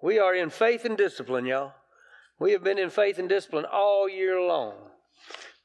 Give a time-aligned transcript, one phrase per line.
[0.00, 1.72] We are in faith and discipline, y'all.
[2.38, 4.74] We have been in faith and discipline all year long.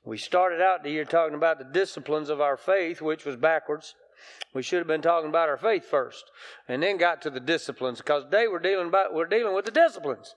[0.05, 3.93] We started out the year talking about the disciplines of our faith, which was backwards.
[4.53, 6.25] We should have been talking about our faith first,
[6.67, 9.71] and then got to the disciplines because today we're dealing about we're dealing with the
[9.71, 10.35] disciplines.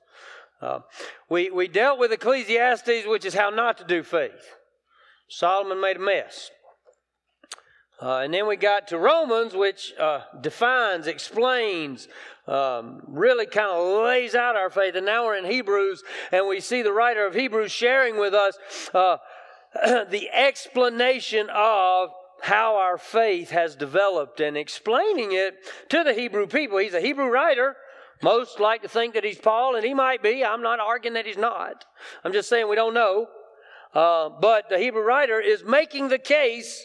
[0.61, 0.81] Uh,
[1.29, 4.57] we we dealt with Ecclesiastes, which is how not to do faith.
[5.29, 6.51] Solomon made a mess.
[8.01, 12.09] Uh, and then we got to Romans, which uh, defines, explains,
[12.47, 14.95] um, really kind of lays out our faith.
[14.95, 16.03] And now we're in Hebrews,
[16.33, 18.59] and we see the writer of Hebrews sharing with us
[18.93, 19.17] uh,
[20.11, 22.11] the explanation of
[22.43, 25.55] how our faith has developed and explaining it
[25.89, 26.79] to the Hebrew people.
[26.79, 27.77] He's a Hebrew writer.
[28.23, 30.45] Most like to think that he's Paul, and he might be.
[30.45, 31.85] I'm not arguing that he's not.
[32.23, 33.27] I'm just saying we don't know.
[33.95, 36.85] Uh, but the Hebrew writer is making the case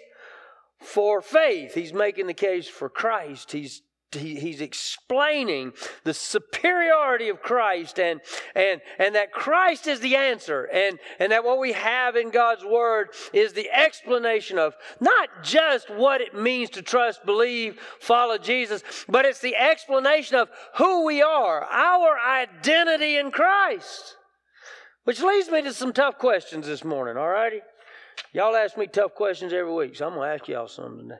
[0.79, 1.73] for faith.
[1.73, 3.51] He's making the case for Christ.
[3.51, 3.81] He's
[4.11, 5.73] he, he's explaining
[6.03, 8.21] the superiority of Christ and,
[8.55, 12.65] and, and that Christ is the answer and, and that what we have in God's
[12.65, 18.83] Word is the explanation of not just what it means to trust, believe, follow Jesus,
[19.07, 24.15] but it's the explanation of who we are, our identity in Christ.
[25.03, 27.61] Which leads me to some tough questions this morning, all righty?
[28.33, 31.15] Y'all ask me tough questions every week, so I'm going to ask y'all some today.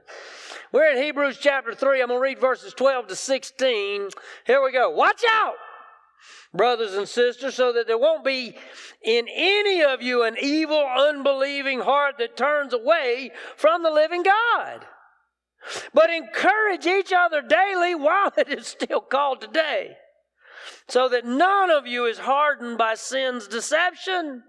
[0.71, 2.01] We're in Hebrews chapter 3.
[2.01, 4.09] I'm going to read verses 12 to 16.
[4.45, 4.91] Here we go.
[4.91, 5.55] Watch out,
[6.53, 8.55] brothers and sisters, so that there won't be
[9.03, 14.85] in any of you an evil, unbelieving heart that turns away from the living God.
[15.91, 19.97] But encourage each other daily while it is still called today,
[20.87, 24.43] so that none of you is hardened by sin's deception.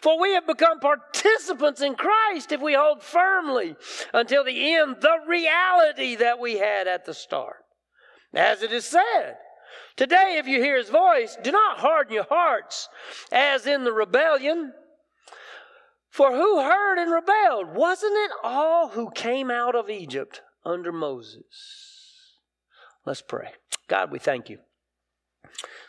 [0.00, 3.76] For we have become participants in Christ if we hold firmly
[4.12, 7.56] until the end the reality that we had at the start.
[8.34, 9.36] As it is said,
[9.96, 12.88] Today, if you hear his voice, do not harden your hearts
[13.30, 14.72] as in the rebellion.
[16.08, 17.74] For who heard and rebelled?
[17.74, 22.38] Wasn't it all who came out of Egypt under Moses?
[23.04, 23.52] Let's pray.
[23.88, 24.58] God, we thank you.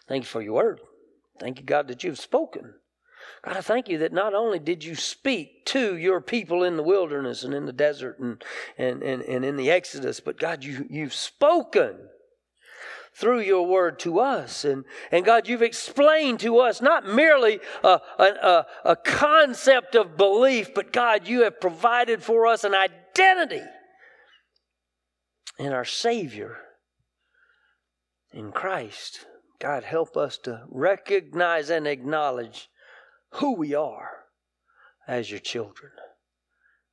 [0.08, 0.82] Thank you for your word.
[1.40, 2.74] Thank you, God, that you've spoken.
[3.44, 6.84] God, I thank you that not only did you speak to your people in the
[6.84, 8.44] wilderness and in the desert and,
[8.78, 11.98] and, and, and in the Exodus, but God, you, you've spoken
[13.14, 14.64] through your word to us.
[14.64, 20.74] And, and God, you've explained to us not merely a, a, a, concept of belief,
[20.74, 23.64] but God, you have provided for us an identity
[25.60, 26.58] in our Savior,
[28.32, 29.26] in Christ.
[29.60, 32.70] God, help us to recognize and acknowledge
[33.32, 34.26] who we are
[35.08, 35.92] as your children.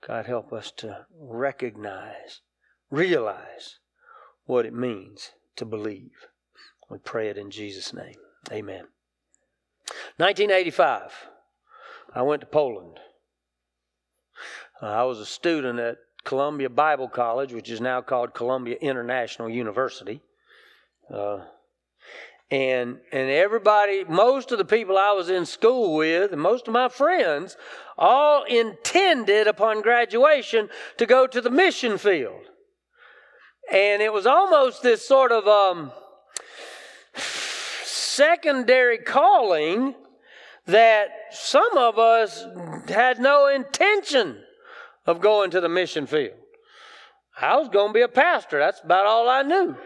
[0.06, 2.40] God, help us to recognize,
[2.90, 3.78] realize
[4.46, 6.28] what it means to believe.
[6.88, 8.16] We pray it in Jesus' name.
[8.50, 8.86] Amen.
[10.16, 11.28] 1985,
[12.14, 12.98] I went to Poland.
[14.80, 19.48] Uh, I was a student at Columbia Bible College, which is now called Columbia International
[19.48, 20.22] University.
[21.12, 21.40] Uh,
[22.50, 26.72] and and everybody most of the people i was in school with and most of
[26.72, 27.56] my friends
[27.98, 32.42] all intended upon graduation to go to the mission field.
[33.70, 35.92] And it was almost this sort of um,
[37.14, 39.94] secondary calling
[40.66, 42.46] that some of us
[42.88, 44.38] had no intention
[45.06, 46.36] of going to the mission field.
[47.40, 48.58] I was going to be a pastor.
[48.58, 49.76] That's about all i knew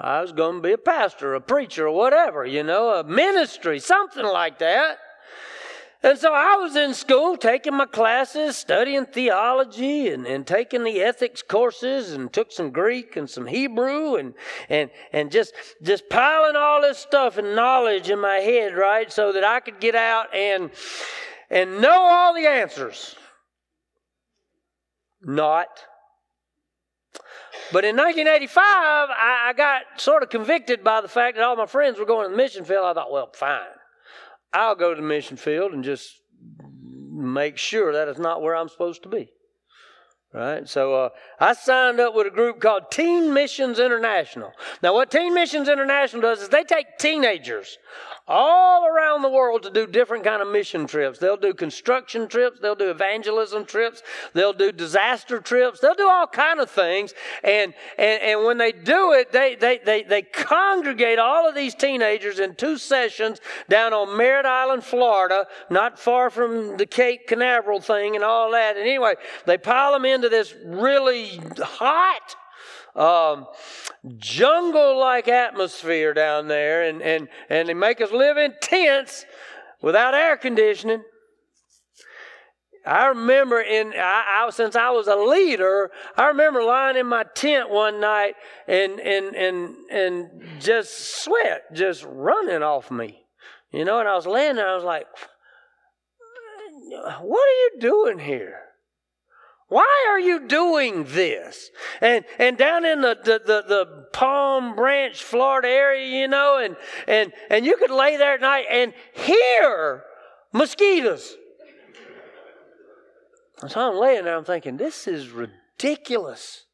[0.00, 3.78] I was going to be a pastor, a preacher, or whatever, you know, a ministry,
[3.78, 4.98] something like that.
[6.02, 11.02] And so I was in school taking my classes, studying theology and, and taking the
[11.02, 14.32] ethics courses and took some Greek and some Hebrew and,
[14.70, 15.52] and, and just,
[15.82, 19.12] just piling all this stuff and knowledge in my head, right?
[19.12, 20.70] So that I could get out and,
[21.50, 23.14] and know all the answers.
[25.22, 25.68] Not.
[27.72, 31.66] But in 1985, I, I, got sort of convicted by the fact that all my
[31.66, 32.84] friends were going to the mission field.
[32.84, 33.60] I thought, well, fine.
[34.52, 36.20] I'll go to the mission field and just
[37.12, 39.30] make sure that it's not where I'm supposed to be.
[40.32, 40.68] Right?
[40.68, 41.08] So uh,
[41.40, 44.52] I signed up with a group called Teen Missions International.
[44.80, 47.78] Now, what Teen Missions International does is they take teenagers
[48.30, 51.18] all around the world to do different kind of mission trips.
[51.18, 54.04] They'll do construction trips, they'll do evangelism trips,
[54.34, 57.12] they'll do disaster trips, they'll do all kind of things.
[57.42, 61.74] And and, and when they do it, they, they they they congregate all of these
[61.74, 67.80] teenagers in two sessions down on Merritt Island, Florida, not far from the Cape Canaveral
[67.80, 68.76] thing and all that.
[68.76, 72.36] And anyway, they pile them into this really hot
[72.94, 73.46] um,
[74.16, 79.24] jungle like atmosphere down there, and, and, and they make us live in tents
[79.82, 81.02] without air conditioning.
[82.86, 87.24] I remember in I, I, since I was a leader, I remember lying in my
[87.34, 90.28] tent one night and and and and
[90.60, 93.20] just sweat just running off me,
[93.70, 94.00] you know.
[94.00, 95.06] And I was laying there, I was like,
[97.20, 98.69] "What are you doing here?
[99.70, 101.70] Why are you doing this?"
[102.02, 106.76] And and down in the the the, the Palm Branch, Florida area, you know, and
[107.08, 110.04] and and you could lay there at night and hear
[110.52, 111.36] mosquitoes
[113.68, 116.64] so I'm laying there, I'm thinking, this is ridiculous.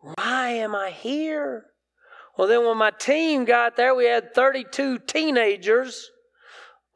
[0.00, 1.66] Why am I here?
[2.36, 6.10] Well, then when my team got there, we had 32 teenagers,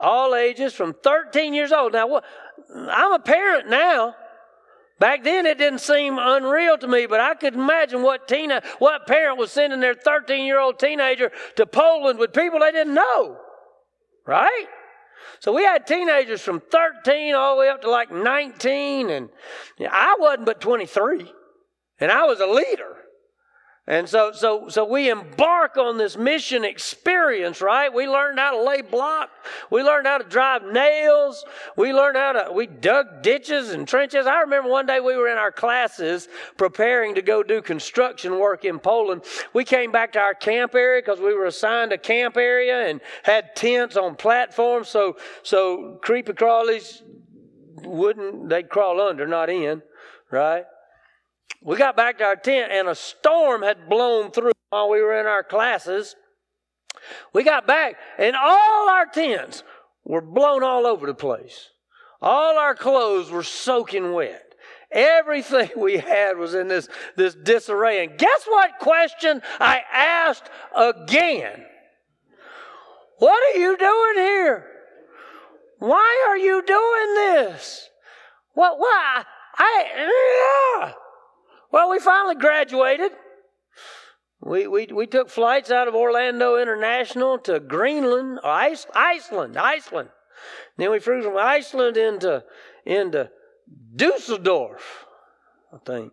[0.00, 1.92] all ages from 13 years old.
[1.92, 2.24] Now, what?
[2.74, 4.14] I'm a parent now.
[4.98, 9.06] Back then, it didn't seem unreal to me, but I could imagine what teen, what
[9.06, 13.36] parent was sending their 13 year old teenager to Poland with people they didn't know,
[14.24, 14.66] right?
[15.40, 19.28] So we had teenagers from 13 all the way up to like 19, and
[19.80, 21.30] I wasn't but 23,
[22.00, 22.96] and I was a leader.
[23.88, 27.92] And so, so, so we embark on this mission experience, right?
[27.92, 29.30] We learned how to lay block.
[29.70, 31.44] We learned how to drive nails.
[31.76, 34.26] We learned how to, we dug ditches and trenches.
[34.26, 38.64] I remember one day we were in our classes preparing to go do construction work
[38.64, 39.22] in Poland.
[39.52, 43.00] We came back to our camp area because we were assigned a camp area and
[43.22, 44.88] had tents on platforms.
[44.88, 47.02] So, so creepy crawlies
[47.84, 49.82] wouldn't, they'd crawl under, not in,
[50.32, 50.64] right?
[51.62, 55.18] We got back to our tent and a storm had blown through while we were
[55.18, 56.14] in our classes.
[57.32, 59.64] We got back and all our tents
[60.04, 61.70] were blown all over the place.
[62.22, 64.42] All our clothes were soaking wet.
[64.92, 68.04] Everything we had was in this, this disarray.
[68.04, 71.64] And guess what question I asked again?
[73.18, 74.66] What are you doing here?
[75.78, 77.88] Why are you doing this?
[78.54, 78.78] What?
[78.78, 79.24] Why?
[79.58, 80.92] I, yeah.
[81.72, 83.12] Well, we finally graduated.
[84.40, 90.10] We, we, we took flights out of Orlando International to Greenland, oh, or Iceland, Iceland.
[90.76, 92.44] Then we flew from Iceland into,
[92.84, 93.30] into
[93.94, 95.06] Dusseldorf,
[95.72, 96.12] I think.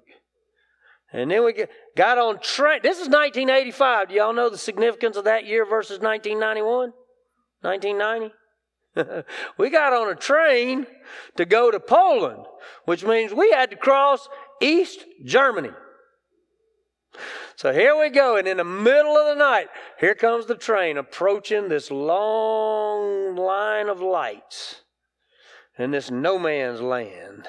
[1.12, 1.54] And then we
[1.96, 2.80] got on train.
[2.82, 4.10] This is 1985.
[4.10, 6.94] Do y'all know the significance of that year versus 1991?
[7.62, 8.34] 1990?
[9.58, 10.88] we got on a train
[11.36, 12.46] to go to Poland,
[12.86, 14.28] which means we had to cross
[14.64, 15.72] East Germany.
[17.56, 19.68] So here we go, and in the middle of the night,
[20.00, 24.82] here comes the train approaching this long line of lights
[25.78, 27.48] in this no man's land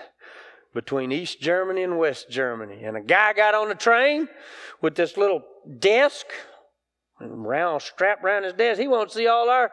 [0.75, 2.85] between East Germany and West Germany.
[2.85, 4.29] And a guy got on the train
[4.83, 5.43] with this little
[5.79, 6.27] desk
[7.21, 8.81] round strapped around his desk.
[8.81, 9.71] He wants to see all our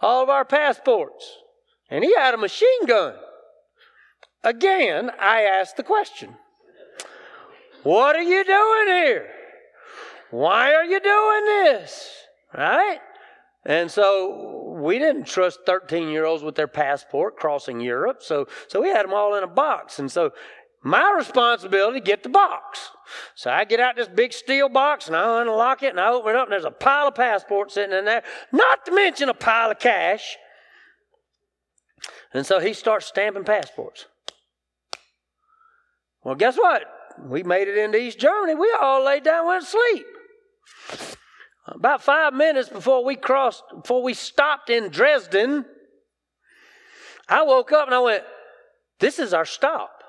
[0.00, 1.38] all of our passports.
[1.90, 3.14] And he had a machine gun.
[4.44, 6.36] Again, I asked the question
[7.82, 9.28] what are you doing here?
[10.30, 12.10] Why are you doing this?
[12.56, 13.00] Right?
[13.64, 18.22] And so we didn't trust 13 year olds with their passport crossing Europe.
[18.22, 19.98] So, so we had them all in a box.
[19.98, 20.32] And so
[20.82, 22.90] my responsibility get the box.
[23.34, 26.30] So I get out this big steel box and I unlock it and I open
[26.30, 29.34] it up and there's a pile of passports sitting in there, not to mention a
[29.34, 30.36] pile of cash.
[32.34, 34.06] And so he starts stamping passports.
[36.24, 36.84] Well, guess what?
[37.20, 38.54] We made it into East Germany.
[38.54, 40.06] We all laid down and went to sleep.
[41.66, 45.64] About five minutes before we crossed, before we stopped in Dresden,
[47.28, 48.24] I woke up and I went,
[48.98, 50.02] This is our stop.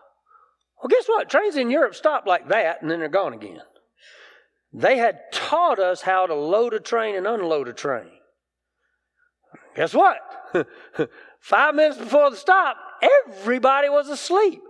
[0.81, 1.29] Well, guess what?
[1.29, 3.61] Trains in Europe stop like that and then they're gone again.
[4.73, 8.09] They had taught us how to load a train and unload a train.
[9.75, 10.17] Guess what?
[11.39, 12.77] Five minutes before the stop,
[13.27, 14.61] everybody was asleep.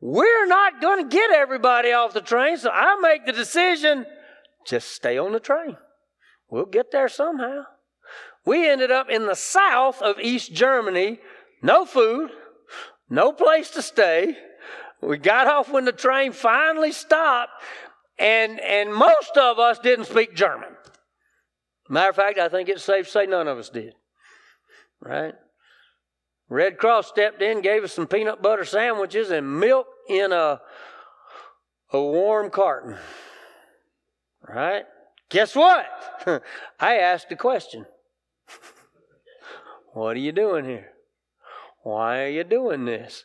[0.00, 4.06] We're not going to get everybody off the train, so I make the decision
[4.66, 5.76] just stay on the train.
[6.50, 7.64] We'll get there somehow.
[8.44, 11.18] We ended up in the south of East Germany,
[11.62, 12.30] no food,
[13.10, 14.36] no place to stay.
[15.02, 17.52] We got off when the train finally stopped,
[18.18, 20.70] and, and most of us didn't speak German.
[21.88, 23.94] Matter of fact, I think it's safe to say none of us did.
[25.00, 25.34] Right?
[26.48, 30.60] Red Cross stepped in, gave us some peanut butter sandwiches and milk in a,
[31.92, 32.96] a warm carton.
[34.46, 34.84] Right?
[35.28, 35.86] Guess what?
[36.80, 37.84] I asked a question.
[39.92, 40.88] what are you doing here?
[41.82, 43.24] Why are you doing this?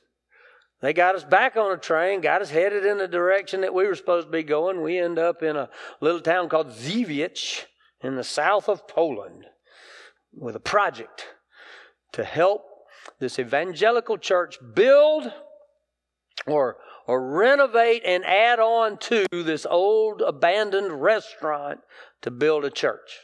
[0.81, 3.87] They got us back on a train, got us headed in the direction that we
[3.87, 4.81] were supposed to be going.
[4.81, 5.69] We end up in a
[6.01, 7.67] little town called Zivich
[8.01, 9.45] in the south of Poland
[10.33, 11.25] with a project
[12.11, 12.65] to help
[13.19, 15.31] this evangelical church build
[16.47, 21.79] or or renovate and add on to this old abandoned restaurant
[22.21, 23.19] to build a church.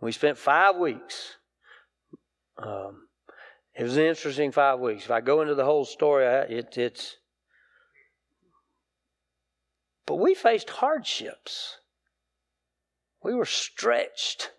[0.00, 1.36] We spent five weeks.
[2.56, 3.08] Um,
[3.74, 5.04] it was an interesting five weeks.
[5.04, 7.16] If I go into the whole story, it, it's.
[10.06, 11.78] But we faced hardships.
[13.22, 14.52] We were stretched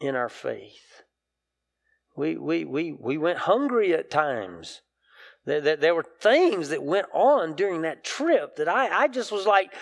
[0.00, 0.89] in our faith.
[2.20, 4.82] We, we, we, we went hungry at times.
[5.46, 9.32] There, there, there, were things that went on during that trip that I, I just
[9.32, 9.72] was like,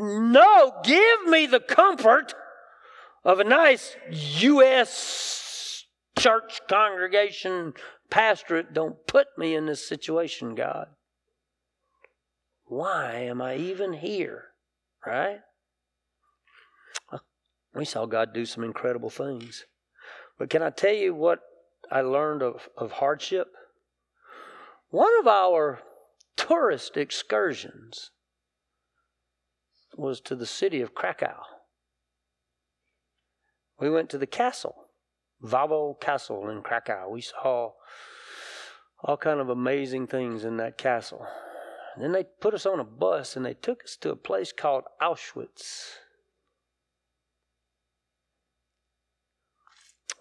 [0.00, 2.34] no, give me the comfort
[3.24, 5.84] of a nice U.S.
[6.18, 7.74] church congregation
[8.10, 8.74] pastorate.
[8.74, 10.88] Don't put me in this situation, God.
[12.64, 14.46] Why am I even here?
[15.06, 15.38] Right?
[17.76, 19.66] We saw God do some incredible things.
[20.36, 21.38] But can I tell you what
[21.90, 23.48] I learned of, of hardship?
[24.90, 25.80] One of our
[26.36, 28.10] tourist excursions
[29.96, 31.36] was to the city of Krakow.
[33.78, 34.74] We went to the castle,
[35.42, 37.08] Wawel Castle in Krakow.
[37.08, 37.72] We saw
[39.02, 41.26] all kind of amazing things in that castle.
[41.94, 44.52] And then they put us on a bus and they took us to a place
[44.52, 45.94] called Auschwitz.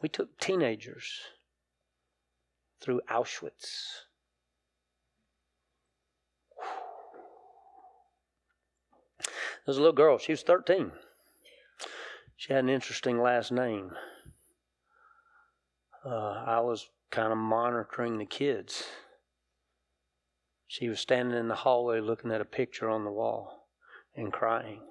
[0.01, 1.21] We took teenagers
[2.81, 4.05] through Auschwitz.
[9.19, 10.91] There was a little girl, she was 13.
[12.37, 13.91] She had an interesting last name.
[16.05, 18.85] Uh, I was kind of monitoring the kids.
[20.67, 23.67] She was standing in the hallway looking at a picture on the wall
[24.15, 24.81] and crying.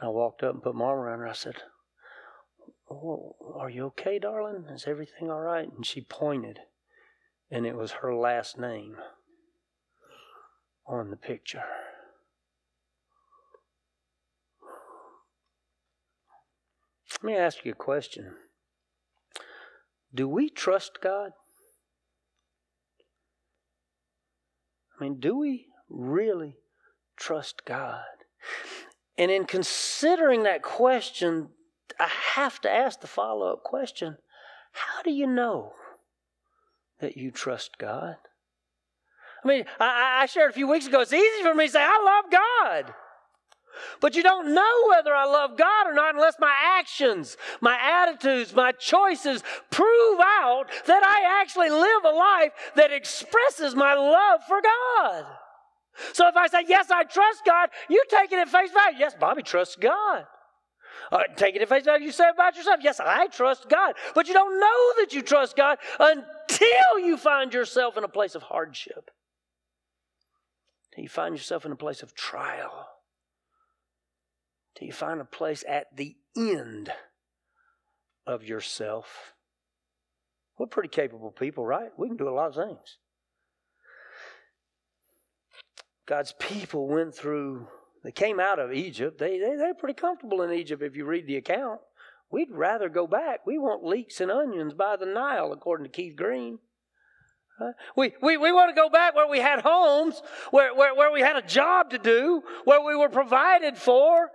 [0.00, 1.28] And I walked up and put my arm around her.
[1.28, 1.56] I said,
[2.90, 4.66] oh, Are you okay, darling?
[4.70, 5.70] Is everything all right?
[5.70, 6.60] And she pointed,
[7.50, 8.96] and it was her last name
[10.86, 11.64] on the picture.
[17.22, 18.34] Let me ask you a question.
[20.14, 21.32] Do we trust God?
[24.98, 26.58] I mean, do we really
[27.16, 28.04] trust God?
[29.16, 31.48] And in considering that question,
[31.98, 34.18] I have to ask the follow up question
[34.72, 35.72] How do you know
[37.00, 38.16] that you trust God?
[39.44, 41.82] I mean, I, I shared a few weeks ago, it's easy for me to say,
[41.82, 42.94] I love God.
[44.00, 48.54] But you don't know whether I love God or not unless my actions, my attitudes,
[48.54, 54.60] my choices prove out that I actually live a life that expresses my love for
[54.62, 55.24] God.
[56.12, 58.98] So if I say, Yes, I trust God, you take it at face value.
[58.98, 60.26] Yes, Bobby trusts God.
[61.12, 62.06] Uh, take it at face value.
[62.06, 63.94] You say about yourself, Yes, I trust God.
[64.14, 68.34] But you don't know that you trust God until you find yourself in a place
[68.34, 69.10] of hardship.
[70.90, 72.88] Until you find yourself in a place of trial
[74.74, 76.90] till you find a place at the end
[78.26, 79.34] of yourself.
[80.58, 81.90] We're pretty capable people, right?
[81.96, 82.98] We can do a lot of things.
[86.06, 87.66] God's people went through,
[88.04, 89.18] they came out of Egypt.
[89.18, 91.80] They, they, they're pretty comfortable in Egypt if you read the account.
[92.30, 93.46] We'd rather go back.
[93.46, 96.58] We want leeks and onions by the Nile, according to Keith Green.
[97.96, 100.20] We, we, we want to go back where we had homes,
[100.50, 104.30] where, where, where we had a job to do, where we were provided for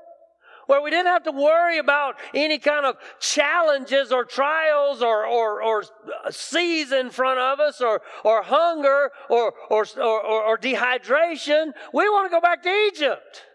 [0.69, 5.63] where we didn't have to worry about any kind of challenges or trials or, or,
[5.63, 5.83] or
[6.29, 11.71] seas in front of us or, or hunger or, or, or, or dehydration.
[11.91, 13.45] We want to go back to Egypt.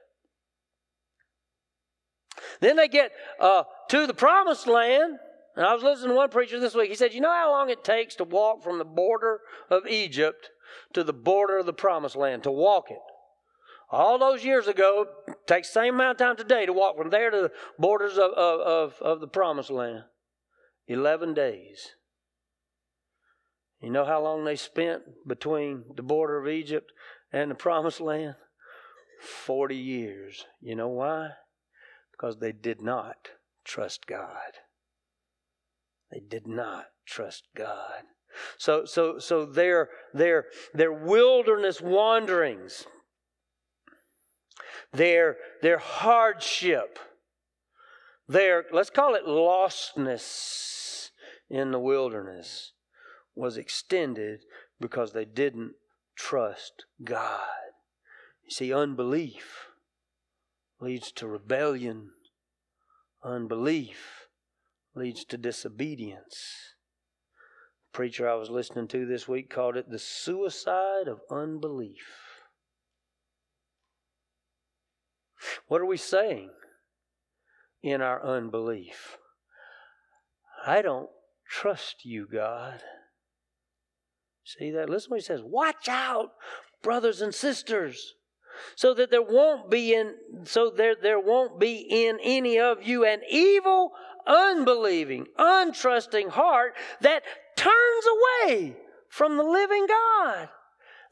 [2.61, 5.19] Then they get uh, to the promised land.
[5.57, 6.91] And I was listening to one preacher this week.
[6.91, 10.51] He said, You know how long it takes to walk from the border of Egypt
[10.93, 12.99] to the border of the promised land, to walk it?
[13.95, 15.07] all those years ago,
[15.47, 18.33] takes the same amount of time today to walk from there to the borders of,
[18.33, 20.05] of, of, of the promised land.
[20.89, 21.91] 11 days.
[23.81, 26.93] You know how long they spent between the border of Egypt
[27.33, 28.35] and the promised land?
[29.21, 30.45] 40 years.
[30.61, 31.31] You know why?
[32.17, 33.29] Because they did not
[33.65, 34.59] trust God.
[36.11, 38.05] They did not trust God.
[38.59, 42.87] So so so their their their wilderness wanderings
[44.93, 46.99] their, their hardship,
[48.29, 51.11] their, let's call it lostness
[51.51, 52.73] in the wilderness,
[53.35, 54.41] was extended
[54.81, 55.73] because they didn't
[56.17, 57.41] trust God.
[58.45, 59.67] You see, unbelief
[60.81, 62.11] leads to rebellion,
[63.23, 64.29] unbelief
[64.95, 66.75] leads to disobedience.
[67.93, 72.07] The preacher I was listening to this week called it the suicide of unbelief.
[75.69, 76.51] What are we saying
[77.83, 79.19] in our unbelief?
[80.67, 81.11] I don't
[81.49, 82.81] trust you, God.
[84.45, 84.89] See that?
[84.89, 85.43] Listen what he says.
[85.43, 86.33] Watch out,
[86.83, 88.15] brothers and sisters,
[88.77, 93.05] so that there won't be in so there there won't be in any of you
[93.05, 93.93] an evil,
[94.27, 97.23] unbelieving, untrusting heart that
[97.57, 98.05] turns
[98.47, 98.77] away
[99.09, 100.49] from the living God.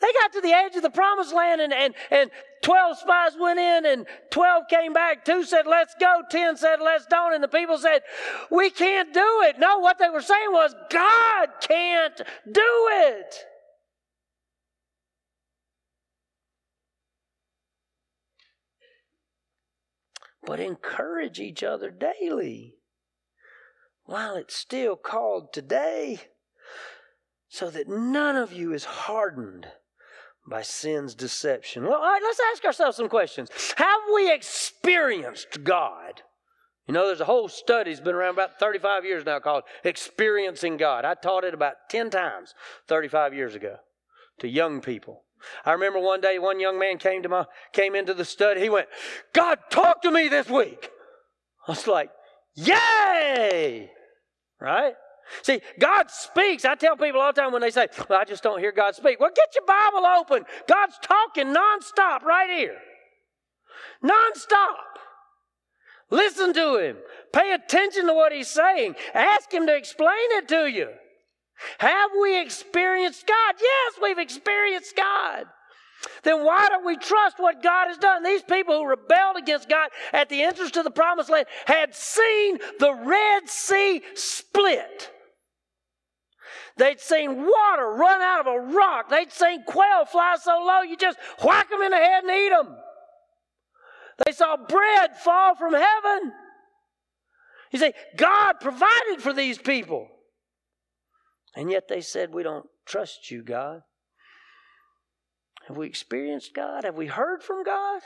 [0.03, 2.31] They got to the edge of the promised land and, and, and
[2.63, 5.25] 12 spies went in and 12 came back.
[5.25, 6.23] Two said, let's go.
[6.29, 7.35] 10 said, let's don't.
[7.35, 8.03] And the people said,
[8.51, 9.61] we can't do it.
[9.61, 12.21] No, what they were saying was, God can't
[12.51, 13.47] do it.
[20.45, 22.77] But encourage each other daily
[24.05, 26.21] while it's still called today,
[27.49, 29.67] so that none of you is hardened
[30.47, 31.85] by sin's deception.
[31.85, 33.49] Well, all right, let's ask ourselves some questions.
[33.77, 36.23] Have we experienced God?
[36.89, 40.77] You know, there's a whole study that's been around about 35 years now called Experiencing
[40.79, 41.05] God.
[41.05, 42.55] I taught it about 10 times
[42.89, 43.77] 35 years ago
[44.41, 45.23] to young people.
[45.65, 48.61] I remember one day one young man came to my came into the study.
[48.61, 48.89] He went,
[49.33, 50.91] "God talked to me this week."
[51.67, 52.11] I was like,
[52.55, 53.91] "Yay!"
[54.61, 54.95] Right?
[55.43, 56.65] See, God speaks.
[56.65, 58.95] I tell people all the time when they say, well, I just don't hear God
[58.95, 59.19] speak.
[59.19, 60.45] Well, get your Bible open.
[60.69, 62.77] God's talking nonstop right here.
[64.05, 64.77] Nonstop.
[66.11, 66.97] Listen to Him.
[67.33, 68.95] Pay attention to what He's saying.
[69.15, 70.89] Ask Him to explain it to you.
[71.79, 73.55] Have we experienced God?
[73.61, 75.47] Yes, we've experienced God.
[76.23, 78.23] Then why don't we trust what God has done?
[78.23, 82.59] These people who rebelled against God at the entrance to the promised land had seen
[82.79, 85.11] the Red Sea split.
[86.77, 89.11] They'd seen water run out of a rock.
[89.11, 92.49] They'd seen quail fly so low you just whack them in the head and eat
[92.49, 92.77] them.
[94.25, 96.33] They saw bread fall from heaven.
[97.73, 100.09] You see, God provided for these people.
[101.55, 103.83] And yet they said, We don't trust you, God.
[105.69, 106.85] Have we experienced God?
[106.85, 108.01] Have we heard from God?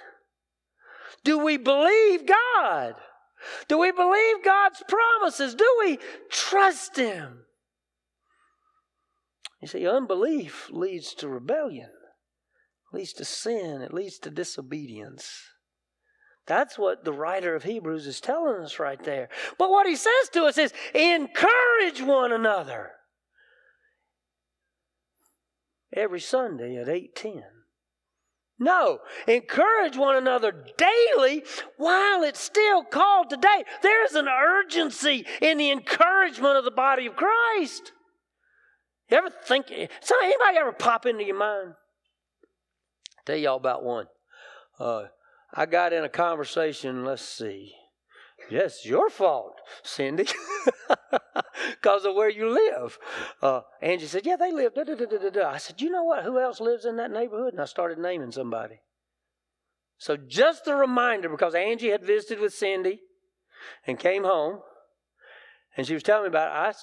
[1.25, 2.95] Do we believe God?
[3.69, 5.55] Do we believe God's promises?
[5.55, 5.99] Do we
[6.31, 7.41] trust Him?
[9.61, 11.91] You see, unbelief leads to rebellion,
[12.93, 15.43] leads to sin, it leads to disobedience.
[16.47, 19.29] That's what the writer of Hebrews is telling us right there.
[19.59, 22.93] But what he says to us is encourage one another
[25.93, 27.45] every Sunday at 8:10.
[28.59, 31.45] No, encourage one another daily
[31.77, 33.65] while it's still called today.
[33.83, 37.93] There's an urgency in the encouragement of the body of Christ.
[39.11, 39.67] You ever think,
[40.01, 41.75] so anybody ever pop into your mind?
[43.19, 44.07] I'll tell y'all about one.
[44.81, 45.05] Uh,
[45.53, 47.73] I got in a conversation, let's see.
[48.51, 50.27] Yes, your fault, Cindy,
[51.87, 52.99] because of where you live.
[53.41, 54.75] Uh, Angie said, Yeah, they live.
[54.75, 56.25] Da, da, da, I said, You know what?
[56.25, 57.53] Who else lives in that neighborhood?
[57.53, 58.81] And I started naming somebody.
[59.97, 63.01] So, just a reminder because Angie had visited with Cindy
[63.87, 64.61] and came home,
[65.77, 66.77] and she was telling me about it.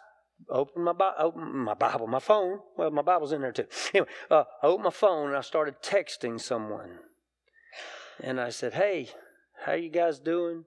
[0.49, 2.59] I opened my, opened my Bible, my phone.
[2.77, 3.67] Well, my Bible's in there too.
[3.93, 6.99] Anyway, uh, I opened my phone and I started texting someone.
[8.21, 9.09] And I said, Hey,
[9.65, 10.63] how you guys doing?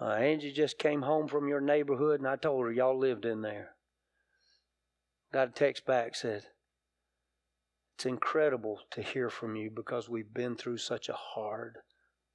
[0.00, 3.42] Uh, Angie just came home from your neighborhood, and I told her y'all lived in
[3.42, 3.70] there.
[5.32, 6.44] Got a text back said,
[7.96, 11.78] It's incredible to hear from you because we've been through such a hard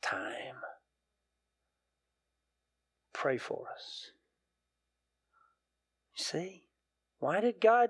[0.02, 0.58] time.
[3.13, 4.12] Pray for us.
[6.17, 6.63] You see?
[7.19, 7.89] Why did God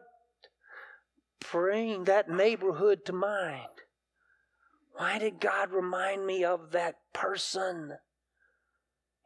[1.51, 3.67] bring that neighborhood to mind?
[4.95, 7.93] Why did God remind me of that person?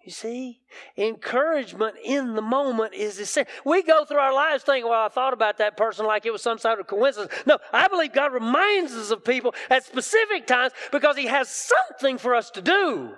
[0.04, 0.62] You see,
[0.98, 3.52] encouragement in the moment is essential.
[3.66, 6.42] We go through our lives thinking, well, I thought about that person like it was
[6.42, 7.34] some sort of coincidence.
[7.46, 12.18] No, I believe God reminds us of people at specific times because He has something
[12.18, 13.16] for us to do.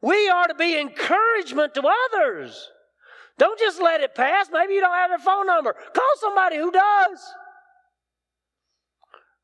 [0.00, 2.70] We are to be encouragement to others.
[3.38, 4.48] Don't just let it pass.
[4.52, 5.72] Maybe you don't have their phone number.
[5.72, 7.18] Call somebody who does.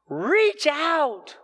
[0.08, 1.36] Reach out.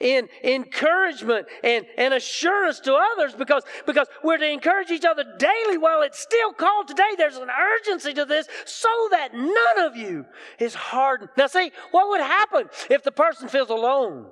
[0.00, 5.78] In encouragement and, and assurance to others because, because we're to encourage each other daily
[5.78, 7.10] while it's still called today.
[7.16, 10.26] There's an urgency to this so that none of you
[10.58, 11.30] is hardened.
[11.36, 14.26] Now, see, what would happen if the person feels alone?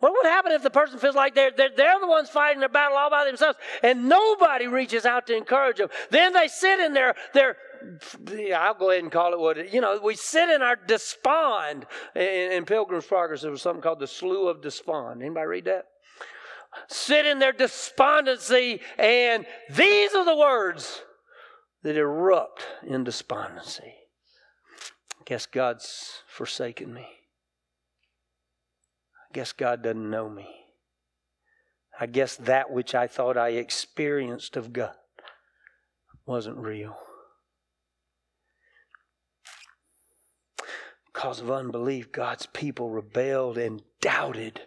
[0.00, 2.68] What would happen if the person feels like they're, they're, they're the ones fighting the
[2.68, 5.88] battle all by themselves and nobody reaches out to encourage them?
[6.10, 7.56] Then they sit in their, their
[8.54, 11.86] I'll go ahead and call it what it, you know, we sit in our despond.
[12.14, 15.22] In, in Pilgrim's Progress, there was something called the Slough of Despond.
[15.22, 15.86] Anybody read that?
[16.88, 21.02] Sit in their despondency, and these are the words
[21.82, 23.94] that erupt in despondency.
[25.20, 27.06] I guess God's forsaken me.
[29.30, 30.48] I guess God doesn't know me.
[31.98, 34.94] I guess that which I thought I experienced of God
[36.26, 36.96] wasn't real.
[41.14, 44.62] Because of unbelief, God's people rebelled and doubted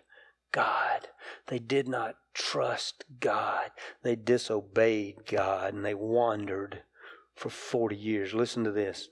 [0.53, 1.09] God.
[1.47, 3.69] They did not trust God.
[4.01, 6.83] They disobeyed God and they wandered
[7.35, 8.33] for 40 years.
[8.33, 9.09] Listen to this.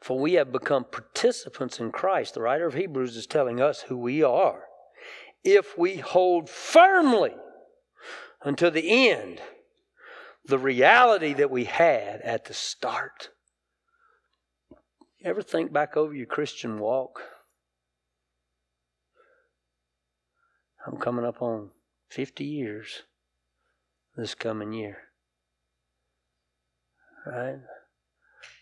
[0.00, 2.34] For we have become participants in Christ.
[2.34, 4.64] The writer of Hebrews is telling us who we are.
[5.44, 7.34] If we hold firmly
[8.42, 9.40] until the end
[10.44, 13.30] the reality that we had at the start
[15.28, 17.20] ever think back over your Christian walk?
[20.86, 21.70] I'm coming up on
[22.08, 23.02] 50 years
[24.16, 24.98] this coming year.
[27.26, 27.60] Right?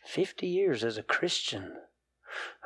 [0.06, 1.72] 50 years as a Christian.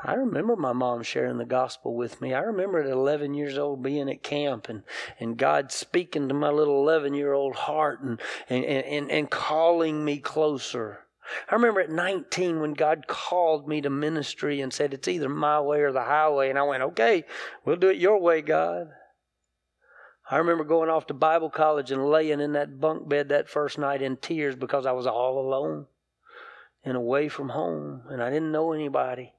[0.03, 2.35] I remember my mom sharing the gospel with me.
[2.35, 4.83] I remember at 11 years old being at camp and,
[5.19, 10.05] and God speaking to my little 11 year old heart and, and, and, and calling
[10.05, 11.01] me closer.
[11.49, 15.61] I remember at 19 when God called me to ministry and said, It's either my
[15.61, 16.51] way or the highway.
[16.51, 17.25] And I went, Okay,
[17.65, 18.89] we'll do it your way, God.
[20.31, 23.79] I remember going off to Bible college and laying in that bunk bed that first
[23.79, 25.87] night in tears because I was all alone
[26.85, 29.35] and away from home and I didn't know anybody.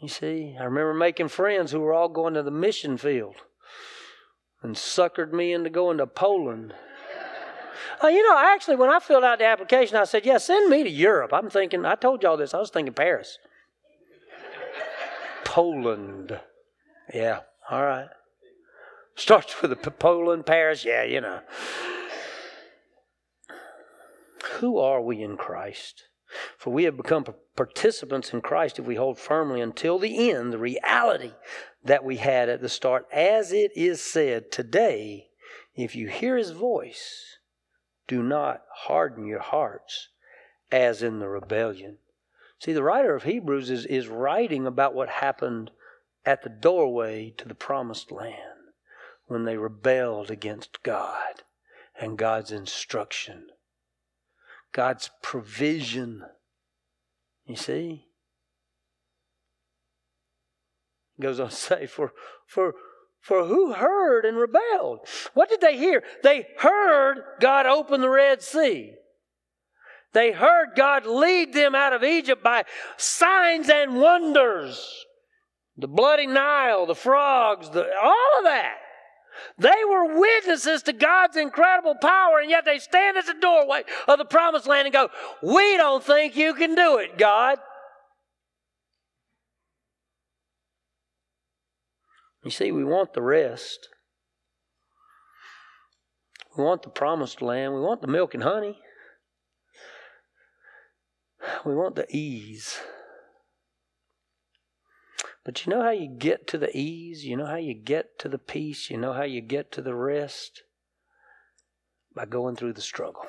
[0.00, 3.36] You see, I remember making friends who were all going to the mission field
[4.62, 6.74] and suckered me into going to Poland
[8.02, 10.82] uh, you know, actually, when I filled out the application, I said, yeah, send me
[10.82, 11.32] to Europe.
[11.32, 13.38] I'm thinking, I told y'all this, I was thinking Paris.
[15.44, 16.38] Poland.
[17.12, 18.08] Yeah, all right.
[19.14, 21.40] Starts with a Poland, Paris, yeah, you know.
[24.60, 26.04] Who are we in Christ?
[26.58, 27.24] For we have become
[27.56, 31.32] participants in Christ if we hold firmly until the end the reality
[31.84, 33.06] that we had at the start.
[33.12, 35.28] As it is said, today,
[35.74, 37.38] if you hear his voice,
[38.08, 40.08] do not harden your hearts
[40.70, 41.98] as in the rebellion.
[42.58, 45.70] See, the writer of Hebrews is, is writing about what happened
[46.24, 48.72] at the doorway to the promised land
[49.26, 51.42] when they rebelled against God
[52.00, 53.48] and God's instruction,
[54.72, 56.24] God's provision.
[57.44, 58.06] You see?
[61.16, 62.12] He goes on to say, for,
[62.46, 62.74] for
[63.26, 65.00] for who heard and rebelled?
[65.34, 66.04] What did they hear?
[66.22, 68.92] They heard God open the Red Sea.
[70.12, 72.64] They heard God lead them out of Egypt by
[72.96, 75.04] signs and wonders.
[75.76, 78.76] The bloody Nile, the frogs, the, all of that.
[79.58, 84.18] They were witnesses to God's incredible power, and yet they stand at the doorway of
[84.18, 85.08] the promised land and go,
[85.42, 87.58] We don't think you can do it, God.
[92.46, 93.88] You see, we want the rest.
[96.56, 97.74] We want the promised land.
[97.74, 98.78] We want the milk and honey.
[101.64, 102.78] We want the ease.
[105.44, 107.24] But you know how you get to the ease?
[107.24, 108.90] You know how you get to the peace?
[108.90, 110.62] You know how you get to the rest?
[112.14, 113.26] By going through the struggle.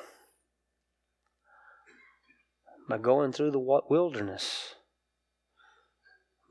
[2.88, 4.76] By going through the wilderness.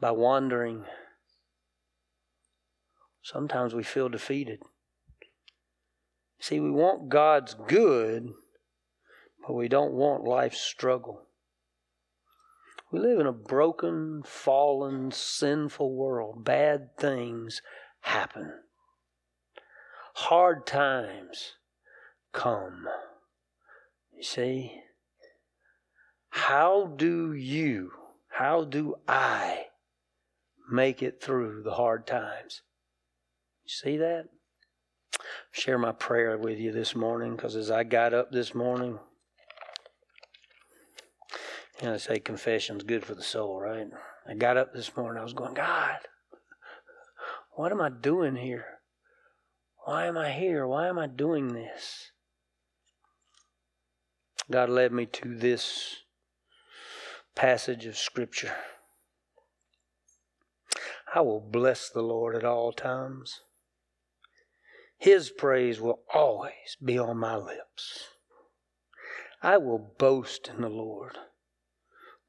[0.02, 0.84] By wandering
[3.34, 4.62] Sometimes we feel defeated.
[6.40, 8.30] See, we want God's good,
[9.46, 11.24] but we don't want life's struggle.
[12.90, 16.46] We live in a broken, fallen, sinful world.
[16.46, 17.62] Bad things
[18.00, 18.54] happen.
[20.14, 21.56] Hard times
[22.32, 22.88] come.
[24.16, 24.72] You see?
[26.30, 27.92] How do you,
[28.30, 29.66] how do I
[30.72, 32.62] make it through the hard times?
[33.68, 34.30] You see that?
[35.52, 38.98] Share my prayer with you this morning because as I got up this morning,
[41.82, 43.88] you know, they say confession's good for the soul, right?
[44.26, 45.98] I got up this morning, I was going, God,
[47.52, 48.66] What am I doing here?
[49.86, 50.66] Why am I here?
[50.66, 52.12] Why am I doing this?
[54.50, 55.98] God led me to this
[57.36, 58.56] passage of Scripture.
[61.14, 63.42] I will bless the Lord at all times.
[64.98, 68.08] His praise will always be on my lips.
[69.42, 71.18] I will boast in the Lord.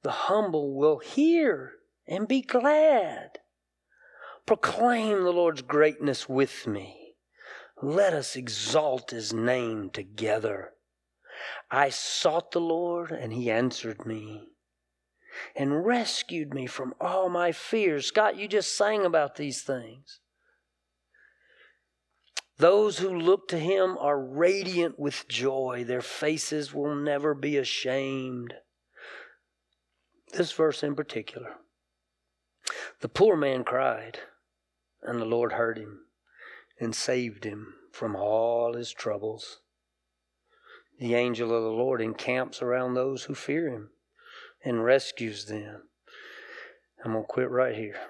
[0.03, 1.73] The humble will hear
[2.07, 3.39] and be glad.
[4.47, 7.15] Proclaim the Lord's greatness with me.
[7.83, 10.73] Let us exalt his name together.
[11.71, 14.49] I sought the Lord, and he answered me
[15.55, 18.07] and rescued me from all my fears.
[18.07, 20.21] Scott, you just sang about these things.
[22.59, 25.85] Those who look to him are radiant with joy.
[25.87, 28.55] Their faces will never be ashamed.
[30.33, 31.55] This verse in particular.
[33.01, 34.19] The poor man cried,
[35.03, 36.01] and the Lord heard him
[36.81, 39.61] and saved him from all his troubles.
[40.99, 43.91] The angel of the Lord encamps around those who fear him
[44.65, 45.83] and rescues them.
[47.05, 48.01] I'm going to quit right here.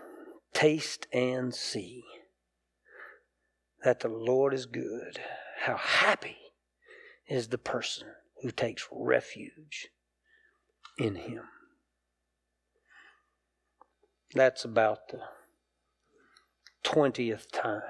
[0.54, 2.04] Taste and see
[3.84, 5.20] that the Lord is good.
[5.60, 6.36] How happy
[7.28, 8.08] is the person
[8.42, 9.88] who takes refuge
[10.98, 11.44] in Him.
[14.34, 15.20] That's about the
[16.84, 17.82] 20th time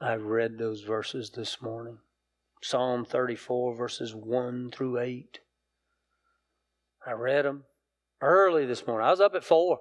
[0.00, 1.98] I've read those verses this morning.
[2.62, 5.40] Psalm 34, verses 1 through 8.
[7.06, 7.64] I read them
[8.20, 9.06] early this morning.
[9.06, 9.78] I was up at 4.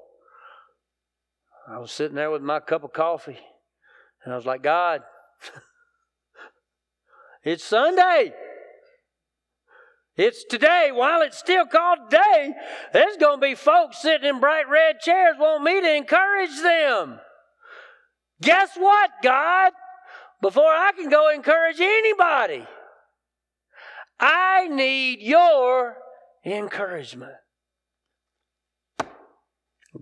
[1.67, 3.39] I was sitting there with my cup of coffee
[4.23, 5.01] and I was like, God,
[7.43, 8.34] it's Sunday.
[10.17, 10.89] It's today.
[10.93, 12.53] While it's still called day,
[12.91, 17.19] there's going to be folks sitting in bright red chairs want me to encourage them.
[18.41, 19.71] Guess what, God?
[20.41, 22.65] Before I can go encourage anybody,
[24.19, 25.97] I need your
[26.45, 27.32] encouragement.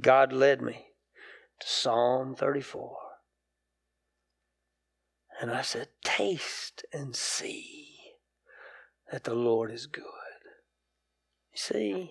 [0.01, 0.85] God led me
[1.59, 3.06] to Psalm 34.
[5.39, 7.97] And I said, Taste and see
[9.11, 10.03] that the Lord is good.
[11.53, 12.09] You see, you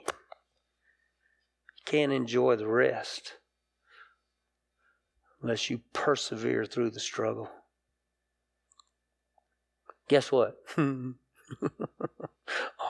[1.84, 3.34] can't enjoy the rest
[5.42, 7.50] unless you persevere through the struggle.
[10.08, 10.56] Guess what?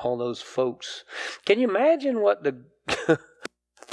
[0.03, 1.05] All those folks.
[1.45, 2.63] Can you imagine what the.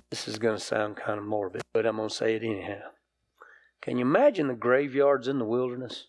[0.10, 2.90] this is going to sound kind of morbid, but I'm going to say it anyhow.
[3.82, 6.08] Can you imagine the graveyards in the wilderness?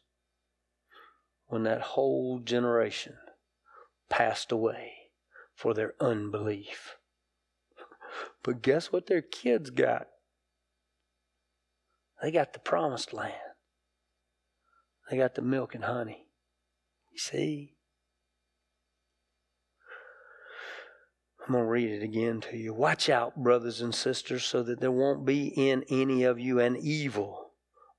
[1.47, 3.15] When that whole generation
[4.09, 4.93] passed away
[5.55, 6.97] for their unbelief.
[8.43, 10.09] But guess what their kids got?
[12.23, 13.35] They got the promised land.
[15.11, 16.27] They got the milk and honey.
[17.13, 17.75] You see?
[21.47, 22.73] I'm going to read it again to you.
[22.73, 26.77] Watch out, brothers and sisters, so that there won't be in any of you an
[26.77, 27.51] evil,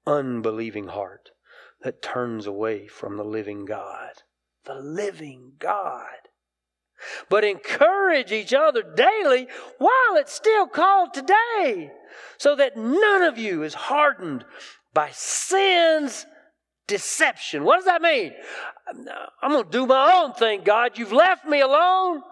[0.07, 1.29] unbelieving heart
[1.85, 4.23] that turns away from the living God.
[4.65, 6.17] The living God.
[7.29, 11.91] But encourage each other daily while it's still called today,
[12.39, 14.45] so that none of you is hardened
[14.95, 16.25] by sin's
[16.87, 17.63] deception.
[17.63, 18.33] What does that mean?
[19.43, 20.97] I'm going to do my own thing, God.
[20.97, 22.23] You've left me alone.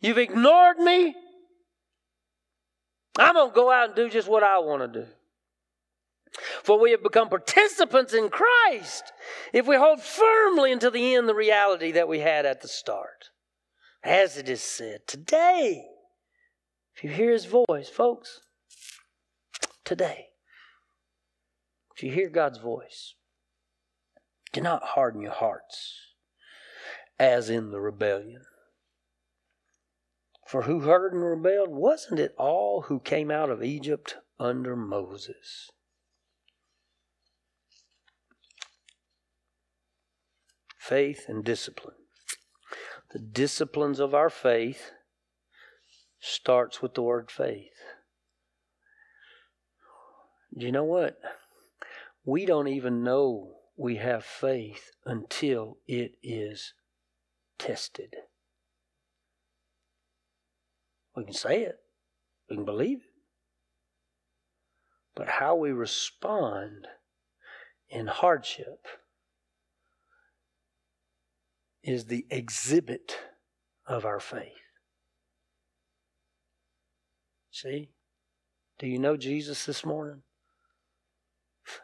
[0.00, 1.14] You've ignored me.
[3.18, 5.06] I'm going to go out and do just what I want to do.
[6.62, 9.12] For we have become participants in Christ
[9.52, 13.30] if we hold firmly until the end the reality that we had at the start.
[14.02, 15.84] As it is said, today,
[16.94, 18.40] if you hear his voice, folks,
[19.84, 20.26] today,
[21.94, 23.14] if you hear God's voice,
[24.52, 26.06] do not harden your hearts
[27.18, 28.42] as in the rebellion.
[30.46, 31.70] For who heard and rebelled?
[31.70, 35.70] Wasn't it all who came out of Egypt under Moses?
[40.86, 41.96] Faith and discipline.
[43.12, 44.92] The disciplines of our faith
[46.20, 47.72] starts with the word faith.
[50.56, 51.18] Do you know what?
[52.24, 56.72] We don't even know we have faith until it is
[57.58, 58.14] tested.
[61.16, 61.78] We can say it,
[62.48, 63.12] we can believe it.
[65.14, 66.86] But how we respond
[67.88, 68.86] in hardship
[71.86, 73.16] is the exhibit
[73.86, 74.52] of our faith.
[77.50, 77.90] See?
[78.78, 80.22] Do you know Jesus this morning?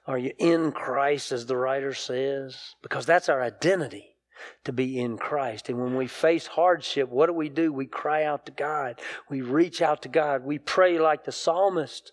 [0.06, 2.56] Are you in Christ, as the writer says?
[2.82, 4.16] Because that's our identity
[4.64, 5.68] to be in Christ.
[5.68, 7.72] And when we face hardship, what do we do?
[7.72, 9.00] We cry out to God.
[9.30, 10.44] We reach out to God.
[10.44, 12.12] We pray like the psalmist.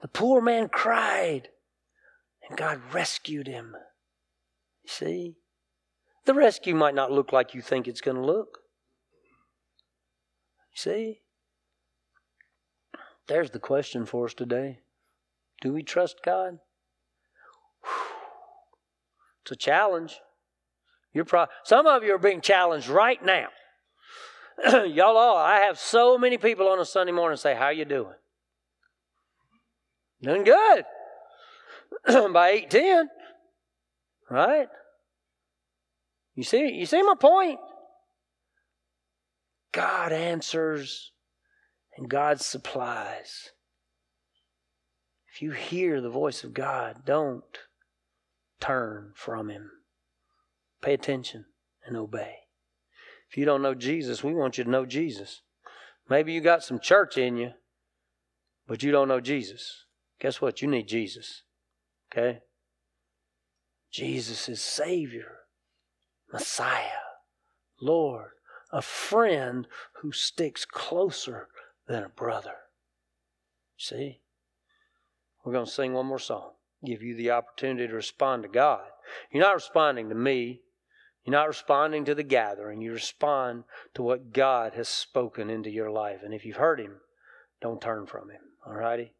[0.00, 1.48] The poor man cried,
[2.48, 3.76] and God rescued him.
[4.82, 5.36] You see?
[6.26, 8.58] The rescue might not look like you think it's going to look.
[10.72, 11.20] You see?
[13.26, 14.80] There's the question for us today.
[15.60, 16.58] Do we trust God?
[19.42, 20.20] It's a challenge.
[21.12, 23.48] You're pro- Some of you are being challenged right now.
[24.86, 28.14] Y'all all, I have so many people on a Sunday morning say, How you doing?
[30.22, 30.84] Doing good.
[32.32, 33.08] By 810.
[34.28, 34.68] Right?
[36.40, 37.58] You see, you see my point?
[39.72, 41.12] God answers
[41.98, 43.50] and God supplies.
[45.30, 47.44] If you hear the voice of God, don't
[48.58, 49.70] turn from Him.
[50.80, 51.44] Pay attention
[51.84, 52.36] and obey.
[53.28, 55.42] If you don't know Jesus, we want you to know Jesus.
[56.08, 57.50] Maybe you got some church in you,
[58.66, 59.84] but you don't know Jesus.
[60.18, 60.62] Guess what?
[60.62, 61.42] You need Jesus.
[62.10, 62.38] Okay?
[63.92, 65.39] Jesus is Savior,
[66.32, 67.04] Messiah,
[67.80, 68.30] Lord,
[68.72, 71.48] a friend who sticks closer
[71.86, 72.56] than a brother.
[73.76, 74.20] See?
[75.44, 76.50] We're going to sing one more song,
[76.84, 78.86] give you the opportunity to respond to God.
[79.32, 80.60] You're not responding to me.
[81.24, 82.80] You're not responding to the gathering.
[82.80, 83.64] You respond
[83.94, 86.20] to what God has spoken into your life.
[86.22, 86.96] And if you've heard Him,
[87.60, 88.40] don't turn from Him.
[88.66, 89.14] All righty?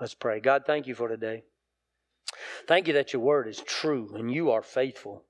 [0.00, 0.40] Let's pray.
[0.40, 1.44] God, thank you for today.
[2.66, 5.24] Thank you that your word is true and you are faithful.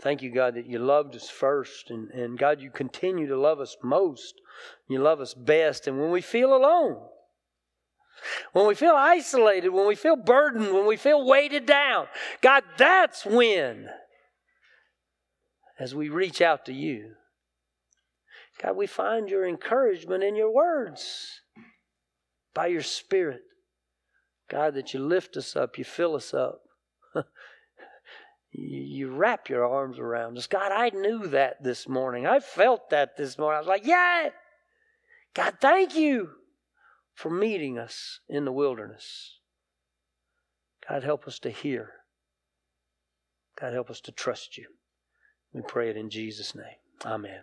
[0.00, 1.90] Thank you, God, that you loved us first.
[1.90, 4.34] And, and God, you continue to love us most.
[4.88, 5.86] You love us best.
[5.86, 7.00] And when we feel alone,
[8.52, 12.06] when we feel isolated, when we feel burdened, when we feel weighted down,
[12.40, 13.88] God, that's when,
[15.78, 17.12] as we reach out to you,
[18.62, 21.40] God, we find your encouragement in your words
[22.54, 23.42] by your Spirit.
[24.48, 26.60] God, that you lift us up, you fill us up.
[28.54, 30.46] you, wrap your arms around us.
[30.46, 32.26] God, I knew that this morning.
[32.26, 33.56] I felt that this morning.
[33.56, 34.30] I was like, yeah.
[35.34, 36.30] God, thank you
[37.14, 39.38] for meeting us in the wilderness.
[40.88, 41.90] God, help us to hear.
[43.60, 44.66] God, help us to trust you.
[45.52, 46.64] We pray it in Jesus' name.
[47.04, 47.42] Amen.